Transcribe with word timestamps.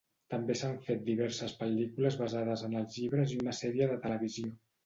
També 0.33 0.53
s'han 0.61 0.77
fet 0.85 1.03
diverses 1.09 1.53
pel·lícules 1.59 2.19
basades 2.23 2.65
en 2.71 2.75
els 2.83 2.99
llibres 3.03 3.37
i 3.37 3.41
una 3.45 3.57
sèrie 3.63 3.93
de 3.93 4.01
televisió. 4.09 4.53